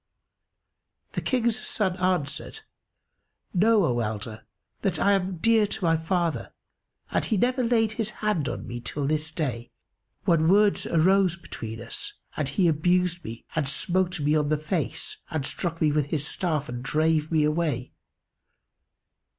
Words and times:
The 1.11 1.21
King's 1.21 1.59
son 1.59 1.95
answered, 1.97 2.61
"Know, 3.53 3.85
O 3.85 3.99
elder, 3.99 4.47
that 4.81 4.97
I 4.97 5.11
am 5.11 5.37
dear 5.37 5.67
to 5.67 5.83
my 5.85 5.95
father 5.95 6.51
and 7.11 7.23
he 7.23 7.37
never 7.37 7.63
laid 7.63 7.91
his 7.91 8.09
hand 8.09 8.49
on 8.49 8.65
me 8.65 8.79
till 8.79 9.05
this 9.05 9.29
day, 9.31 9.69
when 10.25 10.47
words 10.47 10.87
arose 10.87 11.37
between 11.37 11.79
us 11.81 12.15
and 12.35 12.49
he 12.49 12.67
abused 12.67 13.23
me 13.23 13.45
and 13.55 13.67
smote 13.69 14.19
me 14.19 14.35
on 14.35 14.49
the 14.49 14.57
face 14.57 15.17
and 15.29 15.45
struck 15.45 15.79
me 15.79 15.91
with 15.91 16.07
his 16.07 16.27
staff 16.27 16.67
and 16.67 16.81
drave 16.81 17.31
me 17.31 17.43
away. 17.43 17.91